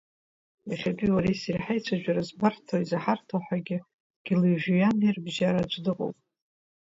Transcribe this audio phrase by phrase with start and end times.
[0.69, 3.77] Иахьатәи уареи сареи ҳаицәажәара збарҭоу изаҳарҭоу ҳәагьы
[4.17, 6.17] дгьыли-жәҩани рыбжьара аӡә дыҟоуп.